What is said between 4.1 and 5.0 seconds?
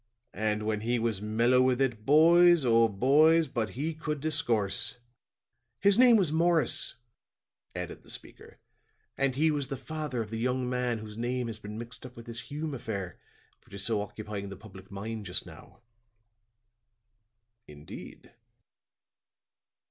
discourse!